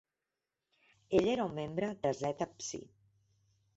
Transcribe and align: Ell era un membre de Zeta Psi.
Ell 1.19 1.29
era 1.33 1.45
un 1.49 1.53
membre 1.59 1.91
de 2.07 2.15
Zeta 2.23 2.49
Psi. 2.57 2.81